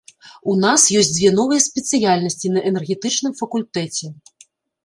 [0.51, 4.05] У нас ёсць дзве новыя спецыяльнасці на энергетычным факультэце.